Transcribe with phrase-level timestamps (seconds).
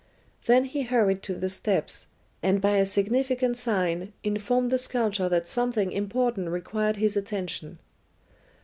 [0.47, 2.07] Then he hurried to the steps,
[2.41, 7.77] and by a significant sign informed the sculptor that something important required his attention.